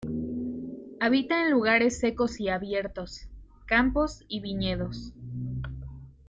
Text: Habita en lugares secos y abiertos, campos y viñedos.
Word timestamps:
Habita 0.99 1.43
en 1.43 1.51
lugares 1.51 1.99
secos 1.99 2.39
y 2.39 2.49
abiertos, 2.49 3.27
campos 3.67 4.25
y 4.27 4.39
viñedos. 4.39 5.13